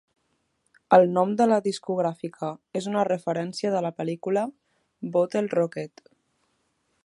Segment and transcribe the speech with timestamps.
[0.95, 2.49] El nom de la discogràfica
[2.81, 4.47] és una referència de la pel·lícula
[5.19, 6.07] "Bottle Rocket".